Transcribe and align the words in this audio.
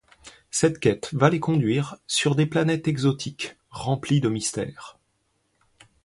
Cette 0.49 0.79
quête 0.79 1.11
va 1.13 1.29
les 1.29 1.39
conduire 1.39 1.97
sur 2.07 2.33
des 2.33 2.47
planètes 2.47 2.87
exotiques, 2.87 3.55
remplies 3.69 4.19
de 4.19 4.29
mystère. 4.29 4.97